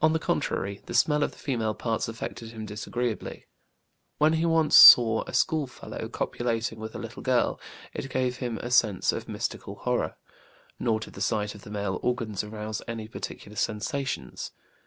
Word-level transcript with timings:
On 0.00 0.14
the 0.14 0.18
contrary, 0.18 0.80
the 0.86 0.94
smell 0.94 1.22
of 1.22 1.32
the 1.32 1.36
female 1.38 1.74
parts 1.74 2.08
affected 2.08 2.50
him 2.52 2.64
disagreeably. 2.64 3.44
When 4.16 4.32
he 4.32 4.46
once 4.46 4.74
saw 4.74 5.22
a 5.26 5.34
schoolfellow 5.34 6.08
copulating 6.08 6.78
with 6.78 6.94
a 6.94 6.98
little 6.98 7.20
girl, 7.22 7.60
it 7.92 8.08
gave 8.08 8.38
him 8.38 8.56
a 8.62 8.70
sense 8.70 9.12
of 9.12 9.28
mystical 9.28 9.74
horror. 9.74 10.16
Nor 10.78 10.98
did 11.00 11.12
the 11.12 11.20
sight 11.20 11.54
of 11.54 11.60
the 11.60 11.70
male 11.70 11.98
organs 12.02 12.42
arouse 12.42 12.80
any 12.88 13.06
particular 13.06 13.58
sensations. 13.58 14.52